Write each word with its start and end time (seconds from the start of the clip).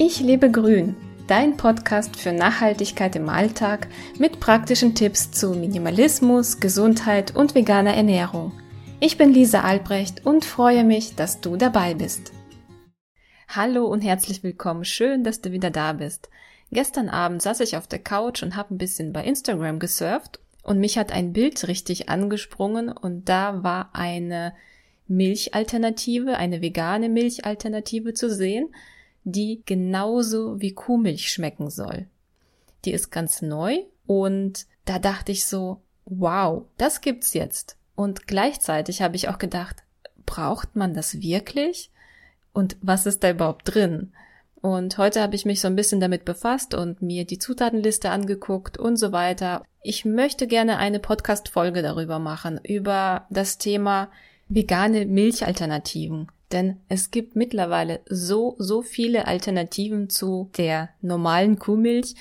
Ich 0.00 0.20
lebe 0.20 0.48
grün, 0.48 0.94
dein 1.26 1.56
Podcast 1.56 2.14
für 2.14 2.30
Nachhaltigkeit 2.30 3.16
im 3.16 3.28
Alltag 3.28 3.88
mit 4.16 4.38
praktischen 4.38 4.94
Tipps 4.94 5.32
zu 5.32 5.50
Minimalismus, 5.54 6.60
Gesundheit 6.60 7.34
und 7.34 7.56
veganer 7.56 7.94
Ernährung. 7.94 8.52
Ich 9.00 9.18
bin 9.18 9.34
Lisa 9.34 9.62
Albrecht 9.62 10.24
und 10.24 10.44
freue 10.44 10.84
mich, 10.84 11.16
dass 11.16 11.40
du 11.40 11.56
dabei 11.56 11.94
bist. 11.94 12.32
Hallo 13.48 13.86
und 13.86 14.02
herzlich 14.02 14.44
willkommen. 14.44 14.84
Schön, 14.84 15.24
dass 15.24 15.40
du 15.40 15.50
wieder 15.50 15.70
da 15.70 15.94
bist. 15.94 16.30
Gestern 16.70 17.08
Abend 17.08 17.42
saß 17.42 17.58
ich 17.58 17.76
auf 17.76 17.88
der 17.88 17.98
Couch 17.98 18.44
und 18.44 18.54
habe 18.54 18.74
ein 18.74 18.78
bisschen 18.78 19.12
bei 19.12 19.24
Instagram 19.24 19.80
gesurft 19.80 20.38
und 20.62 20.78
mich 20.78 20.96
hat 20.96 21.10
ein 21.10 21.32
Bild 21.32 21.66
richtig 21.66 22.08
angesprungen 22.08 22.88
und 22.88 23.28
da 23.28 23.64
war 23.64 23.90
eine 23.94 24.54
Milchalternative, 25.08 26.36
eine 26.36 26.62
vegane 26.62 27.08
Milchalternative 27.08 28.14
zu 28.14 28.32
sehen 28.32 28.68
die 29.32 29.62
genauso 29.66 30.60
wie 30.60 30.74
Kuhmilch 30.74 31.30
schmecken 31.30 31.70
soll. 31.70 32.06
Die 32.84 32.92
ist 32.92 33.10
ganz 33.10 33.42
neu 33.42 33.78
und 34.06 34.66
da 34.84 34.98
dachte 34.98 35.32
ich 35.32 35.46
so, 35.46 35.82
wow, 36.06 36.64
das 36.76 37.00
gibt's 37.00 37.34
jetzt. 37.34 37.76
Und 37.94 38.26
gleichzeitig 38.26 39.02
habe 39.02 39.16
ich 39.16 39.28
auch 39.28 39.38
gedacht, 39.38 39.82
braucht 40.24 40.76
man 40.76 40.94
das 40.94 41.20
wirklich? 41.20 41.90
Und 42.52 42.76
was 42.80 43.06
ist 43.06 43.22
da 43.22 43.30
überhaupt 43.30 43.74
drin? 43.74 44.12
Und 44.60 44.98
heute 44.98 45.22
habe 45.22 45.36
ich 45.36 45.44
mich 45.44 45.60
so 45.60 45.68
ein 45.68 45.76
bisschen 45.76 46.00
damit 46.00 46.24
befasst 46.24 46.74
und 46.74 47.00
mir 47.02 47.24
die 47.24 47.38
Zutatenliste 47.38 48.10
angeguckt 48.10 48.76
und 48.76 48.96
so 48.96 49.12
weiter. 49.12 49.62
Ich 49.82 50.04
möchte 50.04 50.46
gerne 50.46 50.78
eine 50.78 50.98
Podcast-Folge 50.98 51.82
darüber 51.82 52.18
machen, 52.18 52.60
über 52.64 53.26
das 53.30 53.58
Thema 53.58 54.10
vegane 54.48 55.06
Milchalternativen. 55.06 56.28
Denn 56.52 56.78
es 56.88 57.10
gibt 57.10 57.36
mittlerweile 57.36 58.00
so, 58.08 58.56
so 58.58 58.82
viele 58.82 59.26
Alternativen 59.26 60.08
zu 60.08 60.50
der 60.56 60.90
normalen 61.02 61.58
Kuhmilch, 61.58 62.14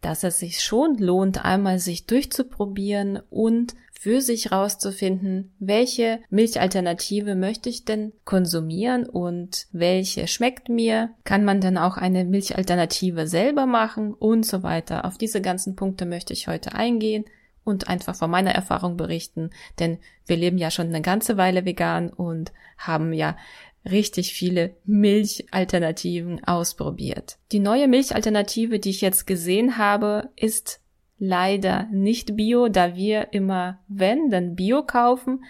dass 0.00 0.24
es 0.24 0.38
sich 0.38 0.60
schon 0.60 0.98
lohnt, 0.98 1.44
einmal 1.44 1.78
sich 1.78 2.06
durchzuprobieren 2.06 3.20
und 3.30 3.74
für 4.00 4.20
sich 4.20 4.52
rauszufinden, 4.52 5.52
welche 5.58 6.20
Milchalternative 6.30 7.34
möchte 7.34 7.68
ich 7.68 7.84
denn 7.84 8.12
konsumieren 8.24 9.06
und 9.06 9.66
welche 9.72 10.28
schmeckt 10.28 10.68
mir, 10.68 11.10
kann 11.24 11.44
man 11.44 11.60
dann 11.60 11.76
auch 11.76 11.96
eine 11.96 12.24
Milchalternative 12.24 13.26
selber 13.26 13.66
machen 13.66 14.14
und 14.14 14.46
so 14.46 14.62
weiter. 14.62 15.04
Auf 15.04 15.18
diese 15.18 15.40
ganzen 15.40 15.74
Punkte 15.74 16.06
möchte 16.06 16.32
ich 16.32 16.46
heute 16.46 16.74
eingehen 16.74 17.24
und 17.64 17.88
einfach 17.88 18.14
von 18.14 18.30
meiner 18.30 18.52
Erfahrung 18.52 18.96
berichten, 18.96 19.50
denn 19.80 19.98
wir 20.26 20.36
leben 20.36 20.58
ja 20.58 20.70
schon 20.70 20.86
eine 20.86 21.02
ganze 21.02 21.36
Weile 21.36 21.64
vegan 21.64 22.08
und 22.08 22.52
haben 22.78 23.12
ja 23.12 23.36
richtig 23.84 24.32
viele 24.32 24.74
Milchalternativen 24.84 26.44
ausprobiert. 26.44 27.38
Die 27.52 27.60
neue 27.60 27.88
Milchalternative, 27.88 28.78
die 28.78 28.90
ich 28.90 29.00
jetzt 29.00 29.26
gesehen 29.26 29.78
habe, 29.78 30.30
ist 30.36 30.80
leider 31.18 31.88
nicht 31.90 32.36
bio, 32.36 32.68
da 32.68 32.94
wir 32.94 33.32
immer, 33.32 33.78
wenn, 33.88 34.30
dann 34.30 34.54
bio 34.54 34.82
kaufen, 34.82 35.44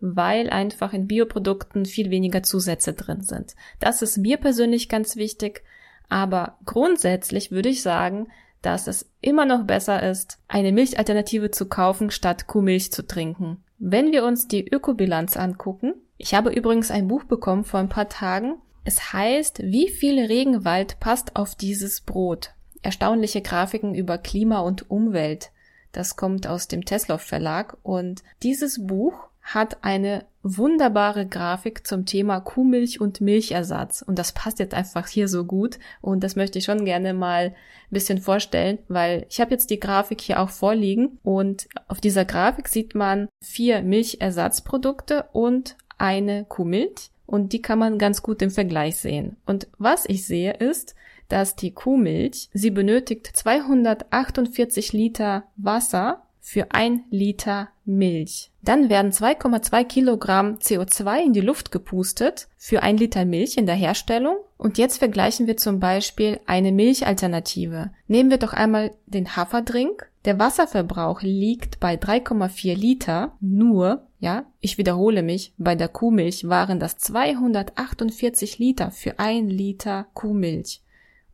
weil 0.00 0.48
einfach 0.50 0.92
in 0.92 1.08
Bioprodukten 1.08 1.84
viel 1.84 2.10
weniger 2.10 2.42
Zusätze 2.42 2.92
drin 2.92 3.22
sind. 3.22 3.56
Das 3.80 4.02
ist 4.02 4.16
mir 4.16 4.36
persönlich 4.36 4.88
ganz 4.88 5.16
wichtig, 5.16 5.62
aber 6.08 6.58
grundsätzlich 6.64 7.50
würde 7.50 7.68
ich 7.68 7.82
sagen, 7.82 8.28
dass 8.62 8.86
es 8.86 9.10
immer 9.20 9.44
noch 9.44 9.64
besser 9.64 10.08
ist, 10.08 10.38
eine 10.48 10.72
Milchalternative 10.72 11.50
zu 11.50 11.68
kaufen, 11.68 12.10
statt 12.10 12.46
Kuhmilch 12.46 12.92
zu 12.92 13.06
trinken. 13.06 13.62
Wenn 13.78 14.12
wir 14.12 14.24
uns 14.24 14.48
die 14.48 14.68
Ökobilanz 14.68 15.36
angucken, 15.36 15.94
ich 16.18 16.34
habe 16.34 16.50
übrigens 16.50 16.90
ein 16.90 17.08
Buch 17.08 17.24
bekommen 17.24 17.64
vor 17.64 17.80
ein 17.80 17.88
paar 17.88 18.08
Tagen. 18.08 18.56
Es 18.84 19.12
heißt, 19.12 19.62
wie 19.62 19.88
viel 19.88 20.18
Regenwald 20.18 20.98
passt 21.00 21.36
auf 21.36 21.54
dieses 21.54 22.00
Brot? 22.00 22.52
Erstaunliche 22.82 23.40
Grafiken 23.40 23.94
über 23.94 24.18
Klima 24.18 24.60
und 24.60 24.90
Umwelt. 24.90 25.50
Das 25.92 26.16
kommt 26.16 26.46
aus 26.46 26.68
dem 26.68 26.84
Tesla 26.84 27.18
Verlag 27.18 27.76
und 27.82 28.22
dieses 28.42 28.86
Buch 28.86 29.28
hat 29.42 29.78
eine 29.82 30.26
wunderbare 30.42 31.26
Grafik 31.26 31.86
zum 31.86 32.04
Thema 32.04 32.40
Kuhmilch 32.40 33.00
und 33.00 33.20
Milchersatz. 33.20 34.02
Und 34.02 34.18
das 34.18 34.32
passt 34.32 34.58
jetzt 34.58 34.74
einfach 34.74 35.08
hier 35.08 35.28
so 35.28 35.44
gut. 35.44 35.78
Und 36.00 36.22
das 36.22 36.36
möchte 36.36 36.58
ich 36.58 36.64
schon 36.64 36.84
gerne 36.84 37.14
mal 37.14 37.46
ein 37.46 37.54
bisschen 37.90 38.18
vorstellen, 38.18 38.78
weil 38.88 39.26
ich 39.30 39.40
habe 39.40 39.52
jetzt 39.52 39.70
die 39.70 39.80
Grafik 39.80 40.20
hier 40.20 40.40
auch 40.40 40.50
vorliegen. 40.50 41.18
Und 41.22 41.68
auf 41.88 42.00
dieser 42.00 42.24
Grafik 42.24 42.68
sieht 42.68 42.94
man 42.94 43.28
vier 43.42 43.82
Milchersatzprodukte 43.82 45.24
und 45.32 45.76
eine 45.98 46.44
Kuhmilch. 46.44 47.10
Und 47.26 47.52
die 47.52 47.60
kann 47.60 47.78
man 47.78 47.98
ganz 47.98 48.22
gut 48.22 48.40
im 48.40 48.50
Vergleich 48.50 48.96
sehen. 48.96 49.36
Und 49.44 49.68
was 49.76 50.06
ich 50.06 50.24
sehe 50.24 50.54
ist, 50.54 50.94
dass 51.28 51.56
die 51.56 51.72
Kuhmilch, 51.72 52.48
sie 52.54 52.70
benötigt 52.70 53.26
248 53.26 54.94
Liter 54.94 55.44
Wasser 55.56 56.22
für 56.40 56.68
ein 56.70 57.04
Liter 57.10 57.68
Milch. 57.84 58.50
Dann 58.62 58.88
werden 58.88 59.12
2,2 59.12 59.84
Kilogramm 59.84 60.54
CO2 60.56 61.24
in 61.24 61.32
die 61.34 61.42
Luft 61.42 61.70
gepustet 61.70 62.48
für 62.56 62.82
ein 62.82 62.96
Liter 62.96 63.26
Milch 63.26 63.58
in 63.58 63.66
der 63.66 63.74
Herstellung. 63.74 64.38
Und 64.56 64.78
jetzt 64.78 64.96
vergleichen 64.96 65.46
wir 65.46 65.58
zum 65.58 65.78
Beispiel 65.78 66.40
eine 66.46 66.72
Milchalternative. 66.72 67.90
Nehmen 68.06 68.30
wir 68.30 68.38
doch 68.38 68.54
einmal 68.54 68.92
den 69.06 69.36
Haferdrink. 69.36 70.07
Der 70.24 70.38
Wasserverbrauch 70.38 71.22
liegt 71.22 71.80
bei 71.80 71.94
3,4 71.94 72.74
Liter. 72.74 73.36
Nur, 73.40 74.06
ja, 74.18 74.44
ich 74.60 74.78
wiederhole 74.78 75.22
mich, 75.22 75.54
bei 75.58 75.74
der 75.74 75.88
Kuhmilch 75.88 76.48
waren 76.48 76.80
das 76.80 76.98
248 76.98 78.58
Liter 78.58 78.90
für 78.90 79.18
ein 79.18 79.48
Liter 79.48 80.06
Kuhmilch 80.14 80.82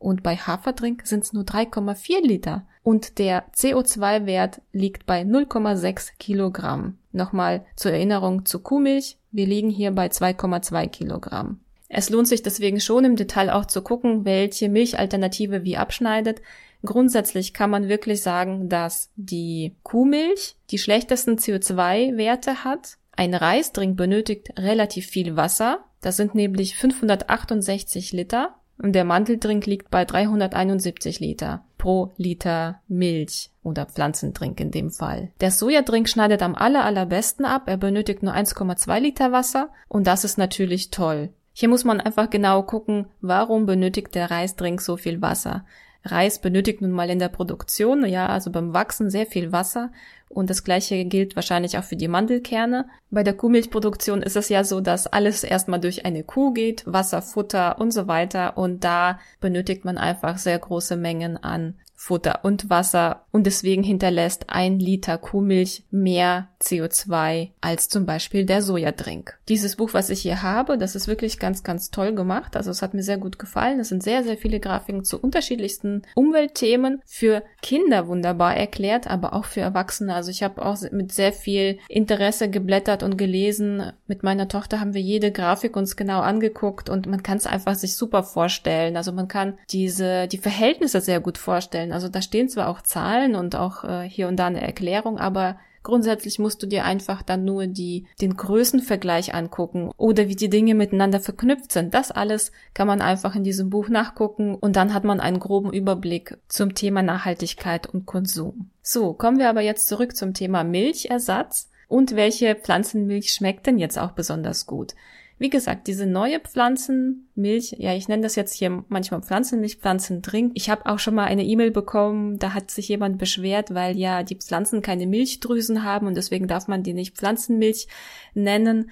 und 0.05 0.21
bei 0.21 0.35
Haferdrink 0.35 1.07
sind 1.07 1.23
es 1.23 1.33
nur 1.33 1.43
3,4 1.43 2.21
Liter 2.21 2.67
und 2.83 3.17
der 3.17 3.51
CO2-Wert 3.53 4.61
liegt 4.71 5.05
bei 5.05 5.21
0,6 5.21 6.11
Kilogramm. 6.19 6.99
Nochmal 7.11 7.65
zur 7.75 7.91
Erinnerung 7.91 8.45
zu 8.45 8.59
Kuhmilch, 8.59 9.17
wir 9.31 9.47
liegen 9.47 9.69
hier 9.69 9.91
bei 9.91 10.07
2,2 10.07 10.87
Kilogramm. 10.89 11.59
Es 11.87 12.09
lohnt 12.09 12.27
sich 12.27 12.43
deswegen 12.43 12.79
schon 12.79 13.05
im 13.05 13.15
Detail 13.15 13.49
auch 13.51 13.65
zu 13.65 13.81
gucken, 13.81 14.25
welche 14.25 14.69
Milchalternative 14.69 15.63
wie 15.63 15.77
abschneidet. 15.77 16.41
Grundsätzlich 16.85 17.53
kann 17.53 17.69
man 17.69 17.89
wirklich 17.89 18.21
sagen, 18.21 18.69
dass 18.69 19.09
die 19.15 19.75
Kuhmilch 19.83 20.55
die 20.71 20.77
schlechtesten 20.77 21.37
CO2-Werte 21.37 22.63
hat. 22.63 22.97
Ein 23.11 23.33
Reisdrink 23.33 23.97
benötigt 23.97 24.53
relativ 24.57 25.07
viel 25.07 25.35
Wasser. 25.35 25.85
Das 26.01 26.17
sind 26.17 26.35
nämlich 26.35 26.75
568 26.75 28.11
Liter 28.11 28.55
und 28.77 28.93
der 28.93 29.05
Manteldrink 29.05 29.65
liegt 29.65 29.89
bei 29.89 30.03
371 30.05 31.19
Liter 31.19 31.63
pro 31.77 32.13
Liter 32.17 32.81
Milch 32.87 33.51
oder 33.63 33.85
Pflanzendrink 33.85 34.59
in 34.59 34.71
dem 34.71 34.91
Fall. 34.91 35.31
Der 35.39 35.51
Sojadrink 35.51 36.09
schneidet 36.09 36.41
am 36.41 36.55
aller 36.55 36.83
allerbesten 36.83 37.45
ab. 37.45 37.63
Er 37.67 37.77
benötigt 37.77 38.21
nur 38.21 38.33
1,2 38.33 38.99
Liter 38.99 39.31
Wasser 39.31 39.69
und 39.87 40.07
das 40.07 40.23
ist 40.23 40.37
natürlich 40.37 40.91
toll. 40.91 41.29
Hier 41.53 41.69
muss 41.69 41.85
man 41.85 42.01
einfach 42.01 42.29
genau 42.29 42.63
gucken, 42.63 43.07
warum 43.21 43.65
benötigt 43.65 44.13
der 44.13 44.29
Reisdrink 44.29 44.81
so 44.81 44.97
viel 44.97 45.21
Wasser. 45.21 45.65
Reis 46.05 46.39
benötigt 46.39 46.81
nun 46.81 46.91
mal 46.91 47.09
in 47.09 47.19
der 47.19 47.29
Produktion, 47.29 48.05
ja, 48.05 48.27
also 48.27 48.51
beim 48.51 48.73
Wachsen 48.73 49.09
sehr 49.09 49.25
viel 49.25 49.51
Wasser 49.51 49.91
und 50.29 50.49
das 50.49 50.63
gleiche 50.63 51.03
gilt 51.05 51.35
wahrscheinlich 51.35 51.77
auch 51.77 51.83
für 51.83 51.95
die 51.95 52.07
Mandelkerne. 52.07 52.87
Bei 53.09 53.23
der 53.23 53.33
Kuhmilchproduktion 53.33 54.21
ist 54.21 54.35
es 54.35 54.49
ja 54.49 54.63
so, 54.63 54.81
dass 54.81 55.07
alles 55.07 55.43
erstmal 55.43 55.79
durch 55.79 56.05
eine 56.05 56.23
Kuh 56.23 56.53
geht, 56.53 56.83
Wasser, 56.85 57.21
Futter 57.21 57.79
und 57.79 57.91
so 57.91 58.07
weiter 58.07 58.57
und 58.57 58.83
da 58.83 59.19
benötigt 59.39 59.83
man 59.83 59.97
einfach 59.97 60.37
sehr 60.37 60.59
große 60.59 60.95
Mengen 60.95 61.37
an 61.37 61.75
Futter 62.05 62.41
und 62.43 62.69
Wasser 62.69 63.25
und 63.31 63.47
deswegen 63.47 63.81
hinterlässt 63.81 64.51
ein 64.51 64.77
Liter 64.77 65.17
Kuhmilch 65.17 65.85
mehr 65.89 66.49
CO2 66.61 67.49
als 67.61 67.89
zum 67.89 68.05
Beispiel 68.05 68.45
der 68.45 68.61
Sojadrink. 68.61 69.39
Dieses 69.49 69.75
Buch, 69.75 69.95
was 69.95 70.11
ich 70.11 70.21
hier 70.21 70.43
habe, 70.43 70.77
das 70.77 70.95
ist 70.95 71.07
wirklich 71.07 71.39
ganz, 71.39 71.63
ganz 71.63 71.89
toll 71.89 72.13
gemacht. 72.13 72.55
Also 72.55 72.69
es 72.69 72.83
hat 72.83 72.93
mir 72.93 73.01
sehr 73.01 73.17
gut 73.17 73.39
gefallen. 73.39 73.79
Es 73.79 73.89
sind 73.89 74.03
sehr, 74.03 74.23
sehr 74.23 74.37
viele 74.37 74.59
Grafiken 74.59 75.03
zu 75.03 75.19
unterschiedlichsten 75.19 76.03
Umweltthemen 76.13 77.01
für 77.07 77.41
Kinder 77.63 78.07
wunderbar 78.07 78.55
erklärt, 78.55 79.07
aber 79.07 79.33
auch 79.33 79.45
für 79.45 79.61
Erwachsene. 79.61 80.13
Also 80.13 80.29
ich 80.29 80.43
habe 80.43 80.63
auch 80.63 80.77
mit 80.91 81.11
sehr 81.11 81.33
viel 81.33 81.79
Interesse 81.89 82.51
geblättert 82.51 83.01
und 83.01 83.17
gelesen. 83.17 83.93
Mit 84.05 84.21
meiner 84.21 84.47
Tochter 84.47 84.79
haben 84.79 84.93
wir 84.93 85.01
jede 85.01 85.31
Grafik 85.31 85.75
uns 85.75 85.95
genau 85.95 86.19
angeguckt 86.21 86.87
und 86.87 87.07
man 87.07 87.23
kann 87.23 87.37
es 87.37 87.47
einfach 87.47 87.73
sich 87.73 87.95
super 87.95 88.21
vorstellen. 88.21 88.95
Also 88.95 89.11
man 89.11 89.27
kann 89.27 89.57
diese, 89.71 90.27
die 90.27 90.37
Verhältnisse 90.37 91.01
sehr 91.01 91.19
gut 91.19 91.39
vorstellen. 91.39 91.94
Also 91.95 92.09
da 92.09 92.21
stehen 92.21 92.49
zwar 92.49 92.67
auch 92.67 92.81
Zahlen 92.81 93.35
und 93.35 93.55
auch 93.55 93.83
äh, 93.83 94.07
hier 94.07 94.27
und 94.27 94.37
da 94.37 94.45
eine 94.45 94.61
Erklärung, 94.61 95.17
aber 95.17 95.57
Grundsätzlich 95.85 96.39
musst 96.39 96.63
du 96.63 96.65
dir 96.65 96.83
einfach 96.83 97.21
dann 97.21 97.45
nur 97.45 97.67
die, 97.67 98.07
den 98.19 98.35
Größenvergleich 98.35 99.35
angucken 99.35 99.91
oder 99.97 100.27
wie 100.27 100.35
die 100.35 100.49
Dinge 100.49 100.73
miteinander 100.73 101.19
verknüpft 101.19 101.71
sind. 101.71 101.93
Das 101.93 102.09
alles 102.09 102.51
kann 102.73 102.87
man 102.87 103.01
einfach 103.01 103.35
in 103.35 103.43
diesem 103.43 103.69
Buch 103.69 103.87
nachgucken 103.87 104.55
und 104.55 104.77
dann 104.77 104.95
hat 104.95 105.03
man 105.03 105.19
einen 105.19 105.39
groben 105.39 105.71
Überblick 105.71 106.39
zum 106.47 106.73
Thema 106.73 107.03
Nachhaltigkeit 107.03 107.85
und 107.85 108.07
Konsum. 108.07 108.71
So, 108.81 109.13
kommen 109.13 109.37
wir 109.37 109.47
aber 109.47 109.61
jetzt 109.61 109.87
zurück 109.87 110.15
zum 110.15 110.33
Thema 110.33 110.63
Milchersatz 110.63 111.69
und 111.87 112.15
welche 112.15 112.55
Pflanzenmilch 112.55 113.31
schmeckt 113.31 113.67
denn 113.67 113.77
jetzt 113.77 113.99
auch 113.99 114.13
besonders 114.13 114.65
gut? 114.65 114.95
Wie 115.37 115.49
gesagt, 115.49 115.87
diese 115.87 116.05
neue 116.05 116.39
Pflanzenmilch, 116.39 117.75
ja, 117.77 117.93
ich 117.93 118.07
nenne 118.07 118.23
das 118.23 118.35
jetzt 118.35 118.53
hier 118.53 118.85
manchmal 118.87 119.21
Pflanzenmilch, 119.21 119.77
Pflanzendrink. 119.77 120.53
Ich 120.55 120.69
habe 120.69 120.85
auch 120.85 120.99
schon 120.99 121.13
mal 121.15 121.25
eine 121.25 121.43
E-Mail 121.43 121.71
bekommen, 121.71 122.39
da 122.39 122.53
hat 122.53 122.71
sich 122.71 122.87
jemand 122.87 123.17
beschwert, 123.17 123.73
weil 123.73 123.97
ja 123.97 124.23
die 124.23 124.37
Pflanzen 124.37 124.81
keine 124.81 125.07
Milchdrüsen 125.07 125.83
haben 125.83 126.07
und 126.07 126.15
deswegen 126.15 126.47
darf 126.47 126.69
man 126.69 126.83
die 126.83 126.93
nicht 126.93 127.17
Pflanzenmilch 127.17 127.87
nennen. 128.33 128.91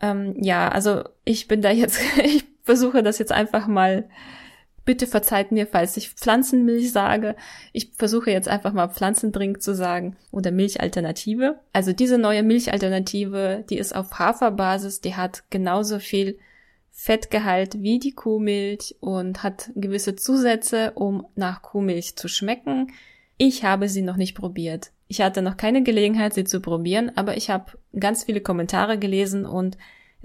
Ähm, 0.00 0.34
ja, 0.40 0.68
also 0.68 1.04
ich 1.24 1.46
bin 1.46 1.60
da 1.60 1.70
jetzt, 1.70 2.00
ich 2.24 2.46
versuche 2.62 3.02
das 3.02 3.18
jetzt 3.18 3.32
einfach 3.32 3.66
mal 3.66 4.08
Bitte 4.86 5.08
verzeiht 5.08 5.50
mir, 5.50 5.66
falls 5.66 5.96
ich 5.96 6.10
Pflanzenmilch 6.10 6.92
sage. 6.92 7.34
Ich 7.72 7.90
versuche 7.96 8.30
jetzt 8.30 8.48
einfach 8.48 8.72
mal 8.72 8.88
Pflanzendrink 8.88 9.60
zu 9.60 9.74
sagen 9.74 10.16
oder 10.30 10.52
Milchalternative. 10.52 11.58
Also 11.72 11.92
diese 11.92 12.18
neue 12.18 12.44
Milchalternative, 12.44 13.64
die 13.68 13.78
ist 13.78 13.96
auf 13.96 14.18
Haferbasis, 14.18 15.00
die 15.00 15.16
hat 15.16 15.42
genauso 15.50 15.98
viel 15.98 16.38
Fettgehalt 16.92 17.82
wie 17.82 17.98
die 17.98 18.12
Kuhmilch 18.12 18.94
und 19.00 19.42
hat 19.42 19.70
gewisse 19.74 20.14
Zusätze, 20.14 20.92
um 20.94 21.26
nach 21.34 21.62
Kuhmilch 21.62 22.14
zu 22.14 22.28
schmecken. 22.28 22.92
Ich 23.38 23.64
habe 23.64 23.88
sie 23.88 24.02
noch 24.02 24.16
nicht 24.16 24.36
probiert. 24.36 24.92
Ich 25.08 25.20
hatte 25.20 25.42
noch 25.42 25.56
keine 25.56 25.82
Gelegenheit, 25.82 26.32
sie 26.32 26.44
zu 26.44 26.60
probieren, 26.60 27.10
aber 27.16 27.36
ich 27.36 27.50
habe 27.50 27.72
ganz 27.98 28.24
viele 28.24 28.40
Kommentare 28.40 28.98
gelesen 28.98 29.46
und 29.46 29.76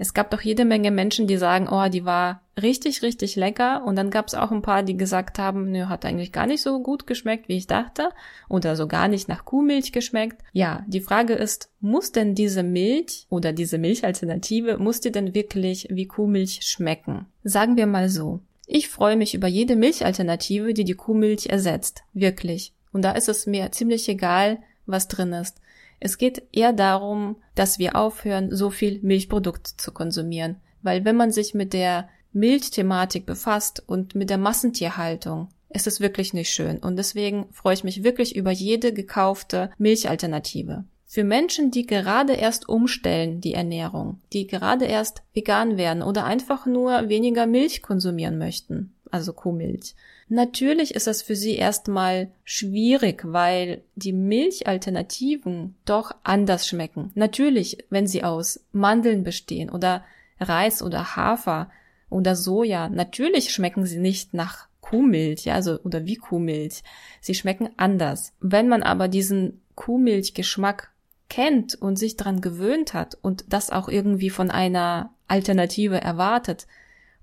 es 0.02 0.14
gab 0.14 0.30
doch 0.32 0.40
jede 0.40 0.64
Menge 0.64 0.90
Menschen, 0.90 1.28
die 1.28 1.36
sagen, 1.36 1.68
oh, 1.70 1.88
die 1.88 2.04
war 2.04 2.42
richtig, 2.60 3.02
richtig 3.02 3.36
lecker. 3.36 3.84
Und 3.84 3.94
dann 3.94 4.10
gab 4.10 4.26
es 4.26 4.34
auch 4.34 4.50
ein 4.50 4.60
paar, 4.60 4.82
die 4.82 4.96
gesagt 4.96 5.38
haben, 5.38 5.70
nö, 5.70 5.86
hat 5.86 6.04
eigentlich 6.04 6.32
gar 6.32 6.48
nicht 6.48 6.60
so 6.60 6.82
gut 6.82 7.06
geschmeckt, 7.06 7.48
wie 7.48 7.56
ich 7.56 7.68
dachte. 7.68 8.10
Oder 8.48 8.74
so 8.74 8.88
gar 8.88 9.06
nicht 9.06 9.28
nach 9.28 9.44
Kuhmilch 9.44 9.92
geschmeckt. 9.92 10.42
Ja, 10.52 10.84
die 10.88 11.00
Frage 11.00 11.34
ist, 11.34 11.70
muss 11.80 12.10
denn 12.10 12.34
diese 12.34 12.64
Milch 12.64 13.26
oder 13.30 13.52
diese 13.52 13.78
Milchalternative, 13.78 14.76
muss 14.76 15.00
die 15.00 15.12
denn 15.12 15.36
wirklich 15.36 15.86
wie 15.88 16.08
Kuhmilch 16.08 16.62
schmecken? 16.62 17.26
Sagen 17.44 17.76
wir 17.76 17.86
mal 17.86 18.08
so. 18.08 18.40
Ich 18.66 18.88
freue 18.88 19.16
mich 19.16 19.34
über 19.34 19.46
jede 19.46 19.76
Milchalternative, 19.76 20.74
die 20.74 20.84
die 20.84 20.94
Kuhmilch 20.94 21.46
ersetzt. 21.46 22.02
Wirklich. 22.12 22.74
Und 22.92 23.02
da 23.02 23.12
ist 23.12 23.28
es 23.28 23.46
mir 23.46 23.70
ziemlich 23.70 24.08
egal, 24.08 24.58
was 24.84 25.06
drin 25.06 25.32
ist. 25.32 25.60
Es 26.04 26.18
geht 26.18 26.42
eher 26.50 26.72
darum, 26.72 27.36
dass 27.54 27.78
wir 27.78 27.94
aufhören, 27.94 28.52
so 28.56 28.70
viel 28.70 28.98
Milchprodukte 29.02 29.76
zu 29.76 29.92
konsumieren. 29.92 30.56
Weil 30.82 31.04
wenn 31.04 31.14
man 31.14 31.30
sich 31.30 31.54
mit 31.54 31.72
der 31.72 32.08
Milchthematik 32.32 33.24
befasst 33.24 33.84
und 33.86 34.16
mit 34.16 34.28
der 34.28 34.36
Massentierhaltung, 34.36 35.50
ist 35.68 35.86
es 35.86 36.00
wirklich 36.00 36.34
nicht 36.34 36.50
schön. 36.50 36.78
Und 36.78 36.96
deswegen 36.96 37.46
freue 37.52 37.74
ich 37.74 37.84
mich 37.84 38.02
wirklich 38.02 38.34
über 38.34 38.50
jede 38.50 38.92
gekaufte 38.92 39.70
Milchalternative. 39.78 40.82
Für 41.06 41.22
Menschen, 41.22 41.70
die 41.70 41.86
gerade 41.86 42.32
erst 42.32 42.68
umstellen 42.68 43.40
die 43.40 43.54
Ernährung, 43.54 44.18
die 44.32 44.48
gerade 44.48 44.86
erst 44.86 45.22
vegan 45.34 45.76
werden 45.76 46.02
oder 46.02 46.24
einfach 46.24 46.66
nur 46.66 47.10
weniger 47.10 47.46
Milch 47.46 47.80
konsumieren 47.80 48.38
möchten, 48.38 48.92
also 49.12 49.32
Kuhmilch, 49.32 49.94
Natürlich 50.34 50.94
ist 50.94 51.08
das 51.08 51.20
für 51.20 51.36
sie 51.36 51.56
erstmal 51.56 52.30
schwierig, 52.42 53.22
weil 53.22 53.82
die 53.96 54.14
Milchalternativen 54.14 55.74
doch 55.84 56.14
anders 56.22 56.66
schmecken. 56.66 57.10
Natürlich, 57.14 57.84
wenn 57.90 58.06
sie 58.06 58.24
aus 58.24 58.64
Mandeln 58.72 59.24
bestehen 59.24 59.68
oder 59.68 60.02
Reis 60.40 60.82
oder 60.82 61.16
Hafer 61.16 61.70
oder 62.08 62.34
Soja, 62.34 62.88
natürlich 62.88 63.52
schmecken 63.52 63.84
sie 63.84 63.98
nicht 63.98 64.32
nach 64.32 64.68
Kuhmilch, 64.80 65.44
ja, 65.44 65.52
also 65.52 65.78
oder 65.82 66.06
wie 66.06 66.16
Kuhmilch. 66.16 66.82
Sie 67.20 67.34
schmecken 67.34 67.68
anders. 67.76 68.32
Wenn 68.40 68.68
man 68.68 68.82
aber 68.82 69.08
diesen 69.08 69.60
Kuhmilchgeschmack 69.74 70.92
kennt 71.28 71.74
und 71.74 71.98
sich 71.98 72.16
dran 72.16 72.40
gewöhnt 72.40 72.94
hat 72.94 73.18
und 73.20 73.44
das 73.50 73.68
auch 73.68 73.90
irgendwie 73.90 74.30
von 74.30 74.50
einer 74.50 75.12
Alternative 75.28 76.00
erwartet, 76.00 76.66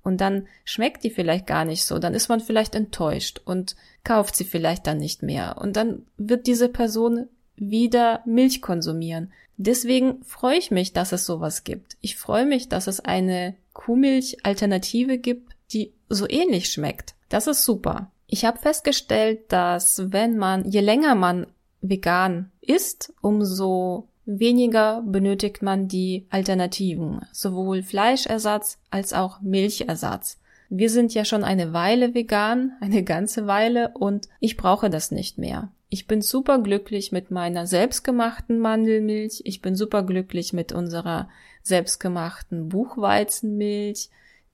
und 0.04 0.22
dann 0.22 0.48
schmeckt 0.66 1.04
die 1.04 1.10
vielleicht 1.10 1.48
gar 1.48 1.66
nicht 1.66 1.86
so, 1.86 2.00
dann 2.00 2.14
ist 2.14 2.30
man 2.30 2.40
vielleicht 2.40 2.76
enttäuscht 2.76 3.42
und 3.44 3.76
kauft 4.04 4.36
sie 4.36 4.46
vielleicht 4.46 4.88
dann 4.88 4.98
nicht 4.98 5.24
mehr 5.24 5.58
und 5.60 5.76
dann 5.76 6.06
wird 6.18 6.48
diese 6.48 6.70
Person 6.70 7.28
wieder 7.56 8.22
Milch 8.26 8.62
konsumieren. 8.62 9.32
Deswegen 9.58 10.24
freue 10.24 10.58
ich 10.58 10.72
mich, 10.72 10.94
dass 10.94 11.12
es 11.12 11.26
sowas 11.26 11.66
gibt. 11.66 11.98
Ich 12.00 12.16
freue 12.16 12.46
mich, 12.46 12.70
dass 12.70 12.88
es 12.88 13.02
eine 13.02 13.56
Kuhmilch-Alternative 13.74 15.18
gibt, 15.18 15.54
die 15.74 15.92
so 16.08 16.30
ähnlich 16.30 16.72
schmeckt. 16.72 17.16
Das 17.28 17.48
ist 17.48 17.66
super. 17.66 18.10
Ich 18.26 18.46
habe 18.46 18.58
festgestellt, 18.58 19.52
dass 19.52 20.14
wenn 20.14 20.38
man, 20.38 20.70
je 20.70 20.80
länger 20.80 21.16
man 21.16 21.48
vegan 21.82 22.52
isst, 22.62 23.14
umso 23.22 24.08
weniger 24.38 25.02
benötigt 25.02 25.64
man 25.64 25.88
die 25.88 26.28
Alternativen, 26.30 27.22
sowohl 27.32 27.82
Fleischersatz 27.82 28.78
als 28.92 29.14
auch 29.14 29.42
Milchersatz. 29.42 30.40
Wir 30.70 30.92
sind 30.92 31.16
ja 31.16 31.26
schon 31.26 31.44
eine 31.44 31.74
Weile 31.74 32.14
vegan, 32.14 32.74
eine 32.80 33.04
ganze 33.04 33.48
Weile, 33.48 33.92
und 33.96 34.30
ich 34.40 34.56
brauche 34.56 34.92
das 34.92 35.10
nicht 35.10 35.40
mehr. 35.40 35.72
Ich 35.90 36.06
bin 36.06 36.22
super 36.22 36.60
glücklich 36.60 37.12
mit 37.12 37.32
meiner 37.32 37.66
selbstgemachten 37.66 38.60
Mandelmilch. 38.60 39.42
Ich 39.46 39.64
bin 39.64 39.76
super 39.76 40.04
glücklich 40.04 40.54
mit 40.54 40.72
unserer 40.72 41.28
selbstgemachten 41.64 42.70
Buchweizenmilch, 42.70 44.10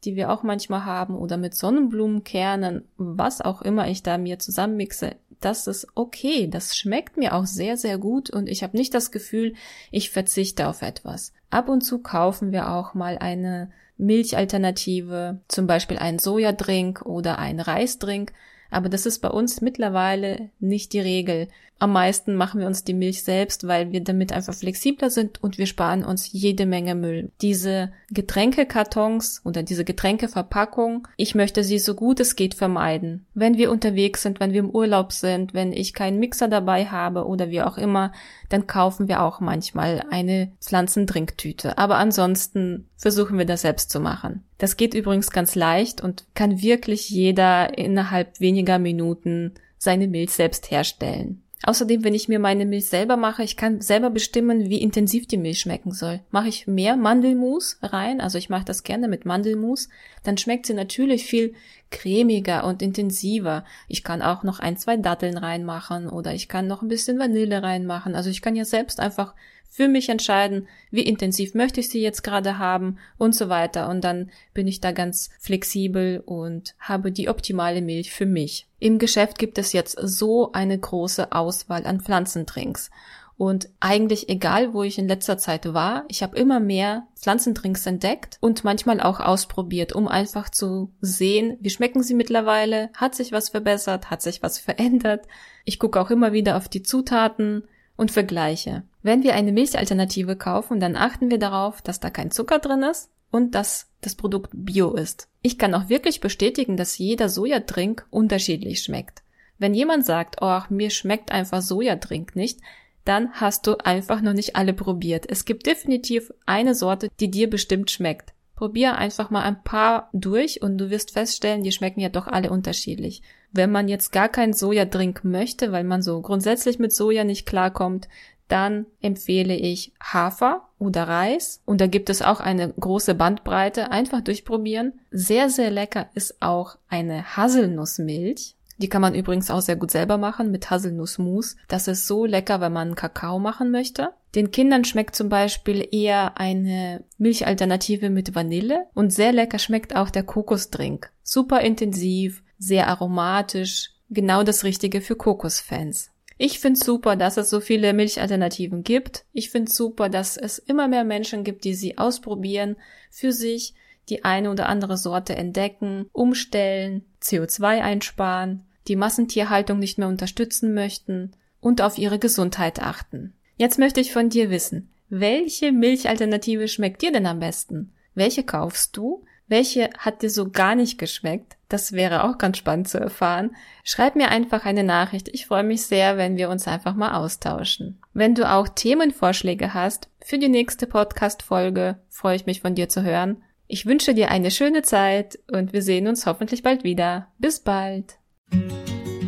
die 0.06 0.16
wir 0.16 0.32
auch 0.32 0.44
manchmal 0.44 0.86
haben, 0.86 1.18
oder 1.18 1.36
mit 1.36 1.54
Sonnenblumenkernen, 1.54 2.88
was 2.96 3.42
auch 3.42 3.62
immer 3.62 3.90
ich 3.90 4.02
da 4.02 4.18
mir 4.18 4.40
zusammenmixe 4.40 5.16
das 5.46 5.68
ist 5.68 5.88
okay, 5.96 6.48
das 6.48 6.76
schmeckt 6.76 7.18
mir 7.18 7.36
auch 7.36 7.46
sehr, 7.46 7.78
sehr 7.78 7.98
gut 7.98 8.30
und 8.30 8.50
ich 8.50 8.64
habe 8.64 8.76
nicht 8.76 8.94
das 8.94 9.12
Gefühl, 9.12 9.54
ich 9.92 10.10
verzichte 10.10 10.68
auf 10.68 10.82
etwas. 10.82 11.34
Ab 11.50 11.70
und 11.70 11.82
zu 11.82 12.00
kaufen 12.00 12.52
wir 12.52 12.72
auch 12.72 12.96
mal 12.96 13.18
eine 13.18 13.72
Milchalternative, 13.98 15.40
zum 15.48 15.68
Beispiel 15.68 15.98
einen 15.98 16.20
Sojadrink 16.20 17.04
oder 17.06 17.40
einen 17.40 17.60
Reisdrink, 17.60 18.34
aber 18.72 18.90
das 18.90 19.06
ist 19.06 19.20
bei 19.20 19.30
uns 19.30 19.62
mittlerweile 19.62 20.50
nicht 20.60 20.94
die 20.94 21.00
Regel. 21.00 21.48
Am 21.78 21.92
meisten 21.92 22.36
machen 22.36 22.62
wir 22.62 22.68
uns 22.68 22.86
die 22.86 22.94
Milch 22.94 23.24
selbst, 23.24 23.68
weil 23.68 23.92
wir 23.92 24.02
damit 24.02 24.32
einfach 24.32 24.54
flexibler 24.54 25.10
sind 25.10 25.44
und 25.44 25.58
wir 25.58 25.66
sparen 25.66 26.06
uns 26.06 26.32
jede 26.32 26.66
Menge 26.66 26.96
Müll. 26.96 27.32
Diese 27.42 27.92
Getränkekartons 28.12 29.42
oder 29.44 29.62
diese 29.62 29.84
Getränkeverpackung, 29.84 31.06
ich 31.18 31.36
möchte 31.36 31.66
sie 31.66 31.80
so 31.80 31.94
gut 31.94 32.22
es 32.22 32.38
geht 32.38 32.54
vermeiden. 32.54 33.26
Wenn 33.34 33.58
wir 33.58 33.72
unterwegs 33.72 34.22
sind, 34.22 34.40
wenn 34.40 34.54
wir 34.54 34.62
im 34.62 34.70
Urlaub 34.70 35.12
sind, 35.12 35.54
wenn 35.54 35.74
ich 35.74 35.94
keinen 35.94 36.20
Mixer 36.20 36.48
dabei 36.48 36.86
habe 36.86 37.26
oder 37.26 37.50
wie 37.50 37.62
auch 37.62 37.78
immer, 37.78 38.14
dann 38.48 38.68
kaufen 38.68 39.10
wir 39.10 39.22
auch 39.22 39.42
manchmal 39.42 40.06
eine 40.10 40.54
Pflanzendrinktüte. 40.62 41.78
Aber 41.78 41.98
ansonsten 41.98 42.88
versuchen 42.96 43.38
wir 43.38 43.46
das 43.46 43.64
selbst 43.64 43.90
zu 43.90 44.00
machen. 44.00 44.46
Das 44.58 44.78
geht 44.78 44.94
übrigens 44.94 45.32
ganz 45.32 45.56
leicht 45.56 46.02
und 46.02 46.26
kann 46.34 46.62
wirklich 46.62 47.10
jeder 47.10 47.78
innerhalb 47.78 48.40
weniger 48.40 48.80
Minuten 48.80 49.54
seine 49.78 50.08
Milch 50.08 50.32
selbst 50.32 50.72
herstellen. 50.72 51.42
Außerdem, 51.64 52.04
wenn 52.04 52.14
ich 52.14 52.28
mir 52.28 52.38
meine 52.38 52.66
Milch 52.66 52.86
selber 52.86 53.18
mache, 53.18 53.42
ich 53.42 53.58
kann 53.58 53.82
selber 53.82 54.12
bestimmen, 54.12 54.70
wie 54.70 54.82
intensiv 54.82 55.26
die 55.26 55.38
Milch 55.38 55.62
schmecken 55.62 55.92
soll. 55.92 56.20
Mache 56.30 56.48
ich 56.48 56.68
mehr 56.68 56.96
Mandelmus 56.96 57.80
rein, 57.82 58.22
also 58.22 58.38
ich 58.38 58.50
mache 58.50 58.66
das 58.66 58.84
gerne 58.84 59.08
mit 59.08 59.26
Mandelmus, 59.26 59.90
dann 60.24 60.38
schmeckt 60.38 60.68
sie 60.68 60.76
natürlich 60.76 61.26
viel 61.26 61.56
cremiger 61.90 62.66
und 62.66 62.84
intensiver. 62.84 63.66
Ich 63.88 64.04
kann 64.04 64.22
auch 64.22 64.44
noch 64.44 64.60
ein, 64.60 64.78
zwei 64.78 64.98
Datteln 64.98 65.38
reinmachen 65.38 66.08
oder 66.08 66.34
ich 66.36 66.50
kann 66.50 66.68
noch 66.68 66.84
ein 66.84 66.88
bisschen 66.88 67.18
Vanille 67.18 67.64
reinmachen. 67.64 68.16
Also 68.16 68.30
ich 68.30 68.44
kann 68.44 68.56
ja 68.56 68.66
selbst 68.66 69.00
einfach 69.00 69.34
für 69.76 69.90
mich 69.90 70.08
entscheiden, 70.08 70.70
wie 70.90 71.02
intensiv 71.02 71.54
möchte 71.54 71.82
ich 71.82 71.90
sie 71.90 72.02
jetzt 72.02 72.24
gerade 72.24 72.58
haben 72.60 72.98
und 73.18 73.36
so 73.36 73.50
weiter. 73.50 73.90
Und 73.90 74.06
dann 74.06 74.32
bin 74.54 74.68
ich 74.68 74.80
da 74.80 74.94
ganz 74.94 75.30
flexibel 75.38 76.24
und 76.26 76.76
habe 76.80 77.12
die 77.12 77.28
optimale 77.28 77.82
Milch 77.82 78.14
für 78.14 78.26
mich. 78.26 78.68
Im 78.80 79.00
Geschäft 79.00 79.38
gibt 79.38 79.58
es 79.58 79.74
jetzt 79.74 79.98
so 80.02 80.54
eine 80.54 80.80
große 80.80 81.34
Auswahl 81.34 81.86
an 81.86 82.00
Pflanzendrinks. 82.00 82.90
Und 83.38 83.68
eigentlich 83.82 84.30
egal, 84.30 84.74
wo 84.74 84.84
ich 84.84 84.98
in 84.98 85.10
letzter 85.10 85.38
Zeit 85.38 85.74
war, 85.74 86.06
ich 86.08 86.24
habe 86.24 86.38
immer 86.38 86.62
mehr 86.62 87.08
Pflanzendrinks 87.18 87.86
entdeckt 87.86 88.38
und 88.40 88.64
manchmal 88.64 89.02
auch 89.02 89.20
ausprobiert, 89.20 89.92
um 89.92 90.08
einfach 90.08 90.50
zu 90.50 90.94
sehen, 91.02 91.58
wie 91.60 91.70
schmecken 91.70 92.02
sie 92.02 92.14
mittlerweile, 92.14 92.92
hat 92.94 93.14
sich 93.14 93.34
was 93.34 93.50
verbessert, 93.50 94.10
hat 94.10 94.22
sich 94.22 94.42
was 94.42 94.58
verändert. 94.58 95.28
Ich 95.66 95.80
gucke 95.80 96.00
auch 96.00 96.12
immer 96.12 96.32
wieder 96.32 96.56
auf 96.56 96.70
die 96.70 96.82
Zutaten, 96.82 97.68
und 97.98 98.12
vergleiche. 98.12 98.84
Wenn 99.04 99.24
wir 99.24 99.36
eine 99.36 99.52
Milchalternative 99.52 100.36
kaufen, 100.36 100.80
dann 100.80 100.96
achten 100.96 101.30
wir 101.30 101.40
darauf, 101.40 101.82
dass 101.82 102.00
da 102.00 102.10
kein 102.10 102.32
Zucker 102.32 102.60
drin 102.60 102.84
ist 102.84 103.10
und 103.32 103.56
dass 103.56 103.88
das 104.02 104.16
Produkt 104.16 104.52
bio 104.54 104.94
ist. 104.94 105.28
Ich 105.42 105.58
kann 105.58 105.74
auch 105.74 105.90
wirklich 105.90 106.22
bestätigen, 106.22 106.78
dass 106.78 106.98
jeder 106.98 107.30
Sojadrink 107.30 108.06
unterschiedlich 108.10 108.82
schmeckt. 108.82 109.24
Wenn 109.58 109.74
jemand 109.74 110.06
sagt, 110.06 110.38
oh, 110.42 110.62
mir 110.70 110.90
schmeckt 110.90 111.32
einfach 111.32 111.62
Sojadrink 111.62 112.36
nicht, 112.36 112.60
dann 113.06 113.32
hast 113.34 113.68
du 113.68 113.78
einfach 113.78 114.22
noch 114.22 114.34
nicht 114.34 114.56
alle 114.56 114.74
probiert. 114.74 115.26
Es 115.30 115.46
gibt 115.46 115.66
definitiv 115.66 116.34
eine 116.46 116.76
Sorte, 116.76 117.10
die 117.20 117.30
dir 117.30 117.50
bestimmt 117.50 117.92
schmeckt. 117.92 118.34
Probier 118.56 118.98
einfach 118.98 119.30
mal 119.30 119.44
ein 119.44 119.64
paar 119.64 120.10
durch 120.14 120.62
und 120.62 120.78
du 120.78 120.90
wirst 120.90 121.12
feststellen, 121.12 121.64
die 121.64 121.72
schmecken 121.72 122.00
ja 122.00 122.10
doch 122.10 122.28
alle 122.28 122.50
unterschiedlich. 122.50 123.22
Wenn 123.52 123.72
man 123.72 123.88
jetzt 123.88 124.12
gar 124.12 124.30
keinen 124.30 124.54
Sojadrink 124.54 125.24
möchte, 125.24 125.72
weil 125.72 125.84
man 125.84 126.02
so 126.02 126.22
grundsätzlich 126.22 126.80
mit 126.80 126.94
Soja 126.94 127.24
nicht 127.24 127.46
klarkommt, 127.46 128.08
dann 128.48 128.86
empfehle 129.02 129.56
ich 129.56 129.94
Hafer 130.00 130.70
oder 130.78 131.08
Reis. 131.08 131.62
Und 131.66 131.82
da 131.82 131.88
gibt 131.88 132.10
es 132.10 132.22
auch 132.22 132.40
eine 132.40 132.70
große 132.70 133.16
Bandbreite. 133.16 133.92
Einfach 133.92 134.22
durchprobieren. 134.22 134.94
Sehr, 135.12 135.50
sehr 135.50 135.72
lecker 135.72 136.08
ist 136.14 136.42
auch 136.42 136.78
eine 136.88 137.36
Haselnussmilch. 137.36 138.56
Die 138.78 138.90
kann 138.90 139.02
man 139.02 139.16
übrigens 139.16 139.50
auch 139.50 139.62
sehr 139.62 139.78
gut 139.78 139.90
selber 139.90 140.18
machen 140.18 140.52
mit 140.52 140.70
Haselnussmus. 140.70 141.56
Das 141.68 141.88
ist 141.88 142.08
so 142.08 142.26
lecker, 142.26 142.60
wenn 142.60 142.74
man 142.74 142.96
Kakao 142.96 143.40
machen 143.40 143.72
möchte. 143.72 144.10
Den 144.36 144.52
Kindern 144.52 144.84
schmeckt 144.84 145.16
zum 145.16 145.30
Beispiel 145.30 145.88
eher 145.92 146.38
eine 146.38 147.06
Milchalternative 147.18 148.10
mit 148.10 148.36
Vanille 148.36 148.86
und 148.94 149.14
sehr 149.14 149.32
lecker 149.32 149.60
schmeckt 149.60 149.96
auch 149.96 150.10
der 150.10 150.24
Kokosdrink. 150.24 151.10
Super 151.24 151.62
intensiv, 151.62 152.44
sehr 152.60 152.88
aromatisch, 152.90 153.92
genau 154.10 154.44
das 154.44 154.66
Richtige 154.66 155.00
für 155.00 155.16
Kokosfans. 155.16 156.12
Ich 156.38 156.60
finde 156.60 156.78
super, 156.78 157.16
dass 157.16 157.38
es 157.38 157.50
so 157.50 157.62
viele 157.62 157.94
Milchalternativen 157.94 158.84
gibt. 158.84 159.24
Ich 159.32 159.50
finde 159.50 159.72
super, 159.72 160.10
dass 160.10 160.36
es 160.36 160.58
immer 160.58 160.90
mehr 160.90 161.06
Menschen 161.06 161.46
gibt, 161.46 161.64
die 161.64 161.74
sie 161.74 161.98
ausprobieren, 161.98 162.76
für 163.10 163.32
sich 163.32 163.74
die 164.10 164.26
eine 164.26 164.52
oder 164.52 164.68
andere 164.68 164.98
Sorte 164.98 165.36
entdecken, 165.36 166.08
umstellen, 166.12 167.06
CO2 167.24 167.82
einsparen, 167.82 168.66
die 168.90 168.98
Massentierhaltung 168.98 169.80
nicht 169.80 169.98
mehr 169.98 170.10
unterstützen 170.10 170.74
möchten 170.74 171.32
und 171.62 171.82
auf 171.82 171.98
ihre 171.98 172.20
Gesundheit 172.20 172.82
achten. 172.82 173.34
Jetzt 173.58 173.80
möchte 173.80 174.02
ich 174.02 174.12
von 174.12 174.30
dir 174.30 174.50
wissen, 174.50 174.90
welche 175.08 175.72
Milchalternative 175.72 176.68
schmeckt 176.68 177.02
dir 177.02 177.14
denn 177.14 177.26
am 177.26 177.40
besten? 177.40 177.94
Welche 178.14 178.44
kaufst 178.44 178.98
du? 178.98 179.24
Welche 179.48 179.92
hat 179.98 180.24
dir 180.24 180.30
so 180.30 180.50
gar 180.50 180.76
nicht 180.76 180.98
geschmeckt? 180.98 181.56
Das 181.70 181.94
wäre 181.94 182.24
auch 182.24 182.38
ganz 182.38 182.58
spannend 182.58 182.90
zu 182.90 183.00
erfahren. 183.00 183.56
Schreib 183.84 184.16
mir 184.16 184.30
einfach 184.30 184.66
eine 184.66 184.84
Nachricht. 184.84 185.30
Ich 185.30 185.46
freue 185.46 185.64
mich 185.64 185.86
sehr, 185.86 186.18
wenn 186.18 186.36
wir 186.36 186.50
uns 186.50 186.68
einfach 186.68 186.96
mal 186.96 187.14
austauschen. 187.14 188.00
Wenn 188.14 188.36
du 188.36 188.50
auch 188.50 188.68
Themenvorschläge 188.68 189.74
hast 189.74 190.10
für 190.20 190.38
die 190.38 190.50
nächste 190.50 190.86
Podcast-Folge, 190.86 192.00
freue 192.10 192.36
ich 192.36 192.46
mich 192.46 192.62
von 192.62 192.76
dir 192.76 192.90
zu 192.90 193.04
hören. 193.04 193.42
Ich 193.68 193.86
wünsche 193.86 194.14
dir 194.14 194.32
eine 194.32 194.52
schöne 194.52 194.82
Zeit 194.82 195.40
und 195.50 195.72
wir 195.72 195.82
sehen 195.82 196.08
uns 196.08 196.26
hoffentlich 196.26 196.62
bald 196.62 196.84
wieder. 196.84 197.28
Bis 197.38 197.62
bald. 197.62 198.18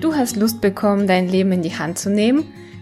Du 0.01 0.15
hast 0.15 0.35
Lust 0.35 0.59
bekommen, 0.59 1.07
dein 1.07 1.29
Leben 1.29 1.51
in 1.53 1.61
die 1.61 1.77
Hand 1.77 1.97
zu 1.97 2.09
nehmen? 2.09 2.51